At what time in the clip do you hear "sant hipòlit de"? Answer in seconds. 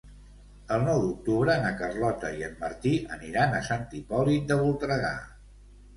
3.71-4.59